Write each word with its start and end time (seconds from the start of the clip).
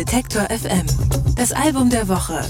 Detektor 0.00 0.44
FM. 0.44 0.86
Das 1.36 1.52
Album 1.52 1.90
der 1.90 2.08
Woche. 2.08 2.40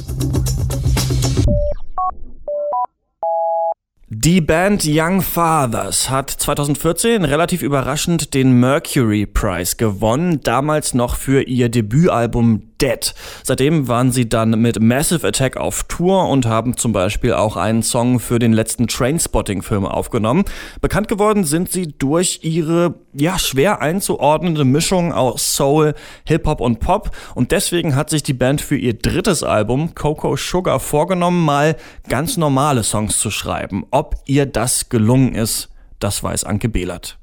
Die 4.08 4.40
Band 4.40 4.84
Young 4.86 5.20
Fathers 5.20 6.08
hat 6.08 6.30
2014 6.30 7.24
relativ 7.24 7.62
überraschend 7.62 8.34
den 8.34 8.52
Mercury 8.60 9.26
Prize 9.26 9.74
gewonnen, 9.74 10.40
damals 10.44 10.94
noch 10.94 11.16
für 11.16 11.42
ihr 11.42 11.68
Debütalbum 11.70 12.69
Dead. 12.80 13.14
Seitdem 13.42 13.88
waren 13.88 14.10
sie 14.12 14.28
dann 14.28 14.50
mit 14.60 14.80
Massive 14.80 15.26
Attack 15.26 15.56
auf 15.56 15.84
Tour 15.84 16.28
und 16.28 16.46
haben 16.46 16.76
zum 16.76 16.92
Beispiel 16.92 17.34
auch 17.34 17.56
einen 17.56 17.82
Song 17.82 18.20
für 18.20 18.38
den 18.38 18.52
letzten 18.52 18.88
Trainspotting-Film 18.88 19.84
aufgenommen. 19.84 20.44
Bekannt 20.80 21.08
geworden 21.08 21.44
sind 21.44 21.70
sie 21.70 21.88
durch 21.88 22.40
ihre 22.42 22.94
ja 23.12 23.38
schwer 23.38 23.80
einzuordnende 23.80 24.64
Mischung 24.64 25.12
aus 25.12 25.54
Soul, 25.54 25.94
Hip-Hop 26.26 26.60
und 26.60 26.80
Pop 26.80 27.10
und 27.34 27.52
deswegen 27.52 27.96
hat 27.96 28.10
sich 28.10 28.22
die 28.22 28.34
Band 28.34 28.60
für 28.60 28.76
ihr 28.76 28.94
drittes 28.94 29.42
Album 29.42 29.94
Coco 29.94 30.36
Sugar 30.36 30.80
vorgenommen, 30.80 31.44
mal 31.44 31.76
ganz 32.08 32.36
normale 32.36 32.82
Songs 32.82 33.18
zu 33.18 33.30
schreiben. 33.30 33.84
Ob 33.90 34.16
ihr 34.26 34.46
das 34.46 34.88
gelungen 34.88 35.34
ist, 35.34 35.68
das 35.98 36.22
weiß 36.22 36.44
Anke 36.44 36.68
Behlert. 36.68 37.19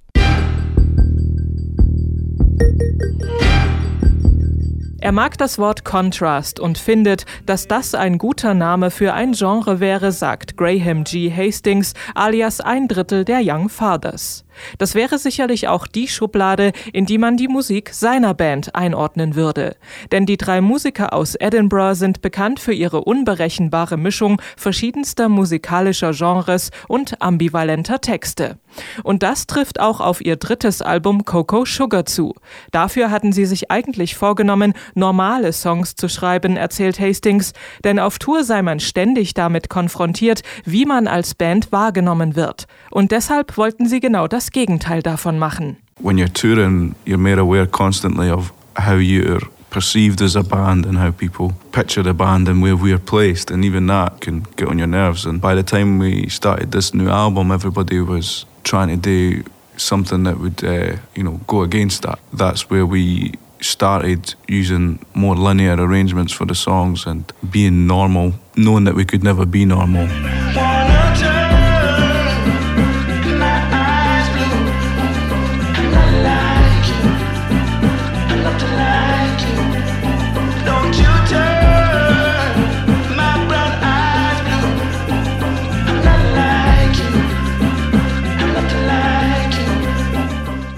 Er 5.07 5.13
mag 5.13 5.37
das 5.37 5.57
Wort 5.57 5.85
Contrast 5.85 6.59
und 6.59 6.77
findet, 6.77 7.25
dass 7.45 7.65
das 7.65 7.95
ein 7.95 8.17
guter 8.17 8.53
Name 8.53 8.91
für 8.91 9.13
ein 9.13 9.31
Genre 9.31 9.79
wäre, 9.79 10.11
sagt 10.11 10.57
Graham 10.57 11.05
G. 11.05 11.31
Hastings, 11.31 11.93
alias 12.13 12.59
ein 12.59 12.89
Drittel 12.89 13.23
der 13.23 13.39
Young 13.41 13.69
Fathers. 13.69 14.43
Das 14.77 14.95
wäre 14.95 15.17
sicherlich 15.17 15.67
auch 15.67 15.87
die 15.87 16.07
Schublade, 16.07 16.71
in 16.93 17.05
die 17.05 17.17
man 17.17 17.37
die 17.37 17.47
Musik 17.47 17.91
seiner 17.93 18.33
Band 18.33 18.75
einordnen 18.75 19.35
würde. 19.35 19.75
Denn 20.11 20.25
die 20.25 20.37
drei 20.37 20.61
Musiker 20.61 21.13
aus 21.13 21.35
Edinburgh 21.35 21.95
sind 21.95 22.21
bekannt 22.21 22.59
für 22.59 22.73
ihre 22.73 23.03
unberechenbare 23.03 23.97
Mischung 23.97 24.41
verschiedenster 24.55 25.29
musikalischer 25.29 26.11
Genres 26.11 26.71
und 26.87 27.21
ambivalenter 27.21 28.01
Texte. 28.01 28.57
Und 29.03 29.23
das 29.23 29.47
trifft 29.47 29.79
auch 29.79 30.01
auf 30.01 30.21
ihr 30.21 30.35
drittes 30.35 30.81
Album 30.81 31.25
Coco 31.25 31.65
Sugar 31.65 32.05
zu. 32.05 32.33
Dafür 32.71 33.11
hatten 33.11 33.31
sie 33.31 33.45
sich 33.45 33.71
eigentlich 33.71 34.15
vorgenommen, 34.15 34.73
normale 34.93 35.53
Songs 35.53 35.95
zu 35.95 36.07
schreiben, 36.09 36.57
erzählt 36.57 36.99
Hastings, 36.99 37.53
denn 37.83 37.99
auf 37.99 38.19
Tour 38.19 38.43
sei 38.43 38.61
man 38.61 38.79
ständig 38.79 39.33
damit 39.33 39.69
konfrontiert, 39.69 40.41
wie 40.65 40.85
man 40.85 41.07
als 41.07 41.35
Band 41.35 41.71
wahrgenommen 41.71 42.35
wird. 42.35 42.67
Und 42.91 43.11
deshalb 43.11 43.57
wollten 43.57 43.87
sie 43.87 43.99
genau 43.99 44.27
das 44.27 44.46
Gegenteil 44.51 45.01
davon 45.01 45.39
machen. 45.39 45.77
When 45.99 46.17
you're 46.17 46.33
touring, 46.33 46.95
you're 47.05 47.17
made 47.17 47.39
aware 47.39 47.65
constantly 47.65 48.29
of 48.29 48.51
how 48.75 48.95
you're 48.95 49.41
perceived 49.69 50.21
as 50.21 50.35
a 50.35 50.43
band 50.43 50.85
and 50.85 50.97
how 50.97 51.11
people 51.11 51.53
picture 51.71 52.03
the 52.03 52.13
band 52.13 52.47
and 52.47 52.61
where 52.61 52.75
we're 52.75 52.99
placed, 52.99 53.51
and 53.51 53.65
even 53.65 53.87
that 53.87 54.21
can 54.21 54.45
get 54.55 54.67
on 54.67 54.77
your 54.77 54.87
nerves. 54.87 55.25
And 55.25 55.41
by 55.41 55.55
the 55.55 55.63
time 55.63 55.99
we 55.99 56.29
started 56.29 56.71
this 56.71 56.93
new 56.93 57.09
album, 57.09 57.51
everybody 57.51 57.99
was 57.99 58.45
trying 58.63 58.89
to 58.89 58.97
do 58.97 59.43
something 59.75 60.23
that 60.23 60.39
would, 60.39 60.63
uh, 60.63 60.97
you 61.15 61.23
know, 61.23 61.39
go 61.47 61.61
against 61.61 62.01
that. 62.03 62.19
That's 62.33 62.69
where 62.69 62.85
we 62.85 63.33
started 63.59 64.35
using 64.47 64.99
more 65.13 65.35
linear 65.35 65.75
arrangements 65.75 66.33
for 66.33 66.45
the 66.45 66.55
songs 66.55 67.05
and 67.05 67.31
being 67.51 67.87
normal, 67.87 68.33
knowing 68.55 68.85
that 68.85 68.95
we 68.95 69.05
could 69.05 69.23
never 69.23 69.45
be 69.45 69.65
normal. 69.65 70.07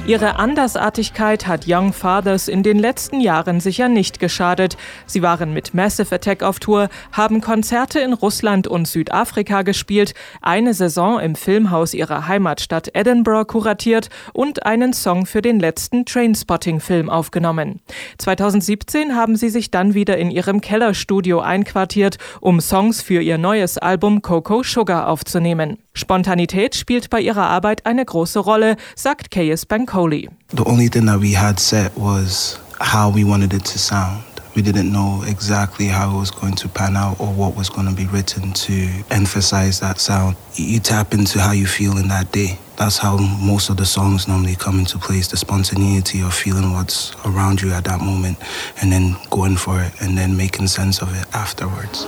Ihre 0.10 0.38
Andersartigkeit 0.38 1.46
hat 1.46 1.66
Young 1.68 1.94
Fathers 1.94 2.48
in 2.48 2.64
den 2.64 2.80
letzten 2.80 3.22
Jahren 3.22 3.60
sicher 3.60 3.90
nicht 3.90 4.20
geschadet. 4.20 4.76
Sie 5.06 5.22
waren 5.22 5.54
mit 5.54 5.76
Massive 5.76 6.16
Attack 6.16 6.42
auf 6.42 6.60
Tour, 6.60 6.90
haben 7.12 7.42
Konzerte 7.42 8.00
in 8.00 8.14
Russland 8.14 8.66
und 8.66 8.88
Südafrika 8.88 9.62
gespielt, 9.62 10.16
eine 10.42 10.74
Saison 10.74 11.20
im 11.20 11.36
Filmhaus 11.36 11.94
ihrer 11.94 12.28
Heimatstadt 12.28 12.90
Edinburgh 12.96 13.46
kuratiert 13.46 14.10
und 14.34 14.66
einen 14.66 14.94
Song 14.94 15.28
für 15.28 15.44
den 15.44 15.60
letzten 15.60 16.06
Trainspotting-Film 16.06 17.08
aufgenommen. 17.08 17.80
2017 18.18 19.16
haben 19.16 19.36
sie 19.36 19.50
sich 19.50 19.70
dann 19.70 19.94
wieder 19.94 20.18
in 20.18 20.32
ihrem 20.32 20.60
Kellerstudio 20.60 21.40
einquartiert, 21.40 22.18
um 22.42 22.62
Songs 22.62 23.04
für 23.04 23.22
ihr 23.22 23.38
neues 23.38 23.78
Album 23.78 24.24
Coco 24.24 24.64
Sugar 24.64 25.08
aufzunehmen. 25.08 25.78
Spontanität 26.00 26.76
spielt 26.76 27.10
bei 27.10 27.22
ihrer 27.22 27.48
Arbeit 27.48 27.86
eine 27.86 28.04
große 28.06 28.40
Rolle, 28.40 28.78
sagt 28.96 29.30
K.S. 29.30 29.66
Bankoli. 29.66 30.30
The 30.56 30.66
only 30.66 30.90
thing 30.90 31.06
that 31.06 31.22
we 31.22 31.38
had 31.38 31.60
set 31.60 31.92
was 31.96 32.60
how 32.80 33.14
we 33.14 33.24
wanted 33.24 33.54
it 33.54 33.66
to 33.66 33.78
sound. 33.78 34.24
We 34.56 34.64
didn't 34.64 34.92
know 34.92 35.24
exactly 35.28 35.88
how 35.88 36.10
it 36.12 36.20
was 36.20 36.32
going 36.32 36.56
to 36.56 36.68
pan 36.68 36.98
out 36.98 37.20
or 37.20 37.28
what 37.28 37.56
was 37.56 37.70
going 37.70 37.88
to 37.88 37.94
be 37.94 38.08
written 38.08 38.52
to 38.54 38.90
emphasize 39.12 39.80
that 39.80 40.00
sound. 40.00 40.36
You 40.56 40.80
tap 40.80 41.14
into 41.14 41.40
how 41.40 41.52
you 41.52 41.68
feel 41.68 41.98
in 41.98 42.08
that 42.08 42.32
day. 42.32 42.58
That's 42.76 42.98
how 42.98 43.18
most 43.18 43.70
of 43.70 43.78
the 43.78 43.86
songs 43.86 44.28
normally 44.28 44.56
come 44.56 44.80
into 44.80 44.98
place 44.98 45.28
the 45.28 45.38
spontaneity 45.38 46.22
of 46.22 46.34
feeling 46.34 46.74
what's 46.74 47.14
around 47.26 47.62
you 47.62 47.72
at 47.74 47.84
that 47.84 48.00
moment 48.02 48.38
and 48.82 48.92
then 48.92 49.16
going 49.30 49.58
for 49.58 49.82
it 49.82 49.92
and 50.02 50.18
then 50.18 50.36
making 50.36 50.68
sense 50.68 51.02
of 51.02 51.14
it 51.14 51.28
afterwards. 51.34 52.06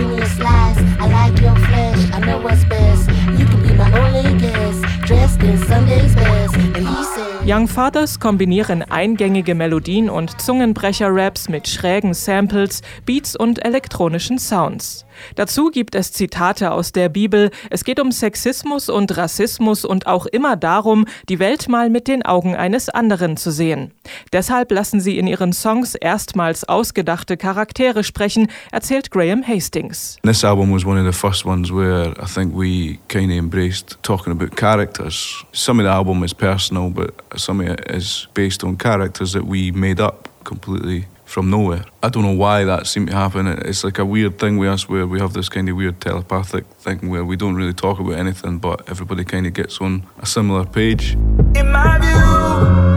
genius 0.00 0.38
lies. 0.38 0.78
I 0.98 1.06
like 1.08 1.40
your. 1.42 1.69
Young 7.50 7.66
Fathers 7.66 8.20
kombinieren 8.20 8.84
eingängige 8.88 9.56
Melodien 9.56 10.08
und 10.08 10.40
Zungenbrecher-Raps 10.40 11.48
mit 11.48 11.66
schrägen 11.66 12.14
Samples, 12.14 12.80
Beats 13.04 13.34
und 13.34 13.64
elektronischen 13.64 14.38
Sounds. 14.38 15.04
Dazu 15.34 15.70
gibt 15.70 15.94
es 15.94 16.12
Zitate 16.12 16.70
aus 16.70 16.92
der 16.92 17.08
Bibel. 17.08 17.50
Es 17.68 17.84
geht 17.84 18.00
um 18.00 18.12
Sexismus 18.12 18.88
und 18.88 19.16
Rassismus 19.16 19.84
und 19.84 20.06
auch 20.06 20.26
immer 20.26 20.56
darum, 20.56 21.06
die 21.28 21.38
Welt 21.38 21.68
mal 21.68 21.90
mit 21.90 22.08
den 22.08 22.24
Augen 22.24 22.54
eines 22.54 22.88
anderen 22.88 23.36
zu 23.36 23.50
sehen. 23.50 23.92
Deshalb 24.32 24.70
lassen 24.70 25.00
sie 25.00 25.18
in 25.18 25.26
ihren 25.26 25.52
Songs 25.52 25.94
erstmals 25.94 26.68
ausgedachte 26.68 27.36
Charaktere 27.36 28.04
sprechen, 28.04 28.48
erzählt 28.70 29.10
Graham 29.10 29.46
Hastings. 29.46 30.18
This 30.22 30.44
album 30.44 30.72
was 30.72 30.84
one 30.84 30.98
of 30.98 31.12
the 31.12 31.18
first 31.18 31.44
ones 31.44 31.72
where 31.72 32.14
I 32.22 32.26
think 32.26 32.54
we 32.54 32.98
kind 33.08 33.30
of 33.30 33.38
embraced 33.38 33.98
talking 34.02 34.32
about 34.32 34.56
characters. 34.56 35.44
Some 35.52 35.80
of 35.80 35.86
the 35.86 35.92
album 35.92 36.22
is 36.22 36.32
personal, 36.32 36.90
but 36.90 37.12
some 37.40 37.60
of 37.60 37.68
it 37.68 37.90
is 37.90 38.26
based 38.34 38.62
on 38.64 38.76
characters 38.76 39.32
that 39.32 39.44
we 39.44 39.70
made 39.70 40.00
up 40.00 40.28
completely 40.44 41.06
from 41.24 41.48
nowhere. 41.48 41.84
I 42.02 42.08
don't 42.08 42.24
know 42.24 42.34
why 42.34 42.64
that 42.64 42.86
seemed 42.86 43.08
to 43.08 43.14
happen. 43.14 43.46
It's 43.46 43.84
like 43.84 43.98
a 43.98 44.04
weird 44.04 44.38
thing 44.38 44.58
with 44.58 44.68
us 44.68 44.88
where 44.88 45.06
we 45.06 45.20
have 45.20 45.32
this 45.32 45.48
kind 45.48 45.68
of 45.68 45.76
weird 45.76 46.00
telepathic 46.00 46.66
thing 46.80 47.08
where 47.08 47.24
we 47.24 47.36
don't 47.36 47.54
really 47.54 47.72
talk 47.72 48.00
about 48.00 48.14
anything, 48.14 48.58
but 48.58 48.88
everybody 48.90 49.24
kind 49.24 49.46
of 49.46 49.54
gets 49.54 49.80
on 49.80 50.06
a 50.18 50.26
similar 50.26 50.64
page. 50.64 51.12
In 51.54 51.70
my 51.70 51.98
view, 52.00 52.89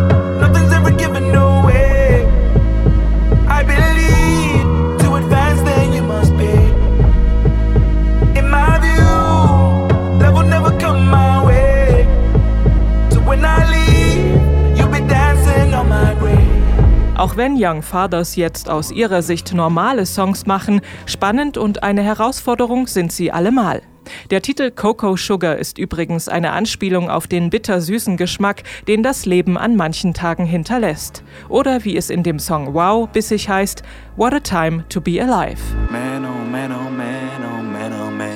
Auch 17.34 17.38
wenn 17.38 17.56
Young 17.58 17.82
Fathers 17.82 18.36
jetzt 18.36 18.70
aus 18.70 18.92
ihrer 18.92 19.24
Sicht 19.24 19.56
normale 19.56 20.06
Songs 20.06 20.46
machen, 20.46 20.82
spannend 21.08 21.58
und 21.58 21.82
eine 21.82 22.04
Herausforderung 22.04 22.86
sind 22.86 23.12
sie 23.12 23.32
allemal. 23.32 23.82
Der 24.30 24.44
Titel 24.44 24.70
Coco 24.70 25.16
Sugar 25.16 25.56
ist 25.56 25.80
übrigens 25.80 26.28
eine 26.30 26.52
Anspielung 26.52 27.10
auf 27.10 27.26
den 27.26 27.50
bittersüßen 27.50 28.18
Geschmack, 28.18 28.62
den 28.88 29.02
das 29.02 29.26
Leben 29.26 29.58
an 29.58 29.76
manchen 29.76 30.14
Tagen 30.14 30.46
hinterlässt. 30.46 31.24
Oder 31.50 31.84
wie 31.84 31.98
es 31.98 32.12
in 32.12 32.22
dem 32.22 32.38
Song 32.38 32.76
Wow 32.76 33.10
bissig 33.10 33.50
heißt, 33.50 33.82
What 34.16 34.36
a 34.36 34.40
Time 34.40 34.88
to 34.90 35.02
Be 35.02 35.20
Alive. 35.20 35.58
Man, 35.90 36.24
oh 36.26 36.46
man, 36.52 36.72
oh 36.72 36.92
man, 36.92 37.10
oh 37.42 37.64
man, 37.64 37.94
oh 37.94 38.12
man. 38.12 38.30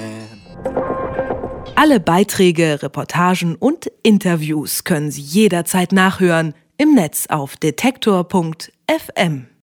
Alle 1.76 2.00
Beiträge, 2.00 2.82
Reportagen 2.82 3.58
und 3.58 3.92
Interviews 4.02 4.86
können 4.86 5.12
Sie 5.12 5.22
jederzeit 5.22 5.92
nachhören 5.92 6.56
im 6.80 6.96
Netz 6.96 7.28
auf 7.28 7.58
detektor.fm. 7.58 8.77
FM 8.88 9.48